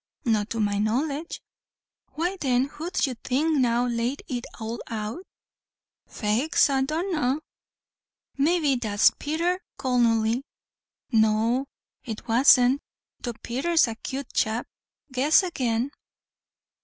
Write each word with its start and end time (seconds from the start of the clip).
"Not 0.25 0.49
to 0.49 0.59
my 0.59 0.79
knowledge." 0.79 1.43
"Why 2.13 2.35
then 2.41 2.65
who 2.65 2.85
'ud 2.87 3.05
you 3.05 3.13
think 3.23 3.59
now 3.59 3.85
laid 3.85 4.23
it 4.27 4.45
all 4.59 4.79
out?" 4.87 5.21
"Faix 6.09 6.71
I 6.71 6.81
dunna 6.81 7.37
maybe 8.35 8.75
't 8.77 8.87
was 8.89 9.11
Pether 9.19 9.61
Conolly." 9.77 10.41
"No 11.11 11.67
it 12.03 12.27
wasn't, 12.27 12.81
though 13.19 13.33
Pether's 13.43 13.87
a 13.87 13.93
cute 13.93 14.33
chap 14.33 14.65
guess 15.11 15.43
again." 15.43 15.91